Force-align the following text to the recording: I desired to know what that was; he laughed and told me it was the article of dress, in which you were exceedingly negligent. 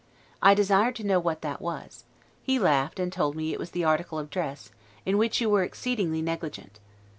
I 0.41 0.55
desired 0.55 0.95
to 0.95 1.03
know 1.03 1.19
what 1.19 1.43
that 1.43 1.61
was; 1.61 2.05
he 2.41 2.57
laughed 2.57 2.99
and 2.99 3.13
told 3.13 3.35
me 3.35 3.53
it 3.53 3.59
was 3.59 3.69
the 3.69 3.83
article 3.83 4.17
of 4.17 4.31
dress, 4.31 4.71
in 5.05 5.19
which 5.19 5.39
you 5.39 5.47
were 5.47 5.61
exceedingly 5.61 6.23
negligent. 6.23 6.79